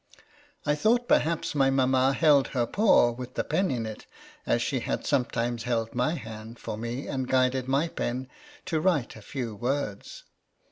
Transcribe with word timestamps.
I 0.65 0.73
thought 0.73 1.07
perhaps 1.07 1.53
my 1.53 1.67
INTRODUCTION. 1.67 1.75
mamma 1.91 2.13
held 2.13 2.47
her 2.47 2.65
paw, 2.65 3.11
with 3.11 3.35
the 3.35 3.43
pen 3.43 3.69
in 3.69 3.85
it, 3.85 4.07
as 4.47 4.59
she 4.63 4.79
had 4.79 5.05
sometimes 5.05 5.61
held 5.65 5.93
my 5.93 6.15
hand 6.15 6.57
for 6.57 6.75
me, 6.75 7.05
and 7.05 7.27
guided 7.27 7.67
my 7.67 7.87
pen 7.87 8.27
to 8.65 8.81
write 8.81 9.15
a 9.15 9.21
few 9.21 9.53
words. 9.53 10.23